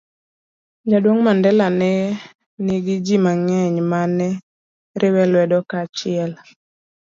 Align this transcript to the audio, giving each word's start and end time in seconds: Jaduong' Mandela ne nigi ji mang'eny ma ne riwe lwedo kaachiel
Jaduong' 0.89 1.21
Mandela 1.25 1.67
ne 1.79 1.91
nigi 2.65 2.95
ji 3.05 3.15
mang'eny 3.25 3.77
ma 3.91 4.01
ne 4.17 4.27
riwe 4.99 5.23
lwedo 5.31 5.57
kaachiel 5.69 6.31